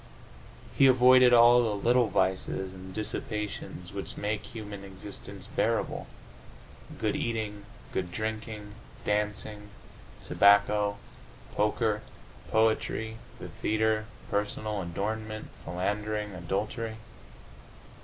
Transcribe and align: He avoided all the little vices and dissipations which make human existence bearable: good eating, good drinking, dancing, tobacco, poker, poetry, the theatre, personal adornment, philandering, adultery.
He 0.75 0.87
avoided 0.87 1.31
all 1.31 1.61
the 1.61 1.75
little 1.75 2.07
vices 2.07 2.73
and 2.73 2.91
dissipations 2.91 3.93
which 3.93 4.17
make 4.17 4.41
human 4.45 4.83
existence 4.83 5.45
bearable: 5.55 6.07
good 6.97 7.15
eating, 7.15 7.65
good 7.93 8.11
drinking, 8.11 8.73
dancing, 9.05 9.69
tobacco, 10.23 10.97
poker, 11.53 12.01
poetry, 12.49 13.17
the 13.37 13.49
theatre, 13.49 14.07
personal 14.31 14.81
adornment, 14.81 15.49
philandering, 15.63 16.33
adultery. 16.33 16.95